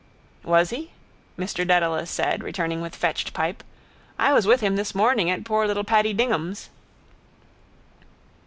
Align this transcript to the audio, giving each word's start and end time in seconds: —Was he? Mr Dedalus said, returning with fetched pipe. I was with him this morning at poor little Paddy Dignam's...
—Was 0.41 0.71
he? 0.71 0.93
Mr 1.37 1.57
Dedalus 1.57 2.09
said, 2.09 2.41
returning 2.41 2.81
with 2.81 2.95
fetched 2.95 3.33
pipe. 3.33 3.63
I 4.17 4.33
was 4.33 4.47
with 4.47 4.61
him 4.61 4.75
this 4.75 4.95
morning 4.95 5.29
at 5.29 5.45
poor 5.45 5.67
little 5.67 5.83
Paddy 5.83 6.11
Dignam's... 6.11 6.71